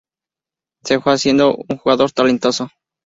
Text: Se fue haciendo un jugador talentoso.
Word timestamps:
Se 0.83 0.99
fue 0.99 1.13
haciendo 1.13 1.55
un 1.69 1.77
jugador 1.77 2.11
talentoso. 2.11 2.69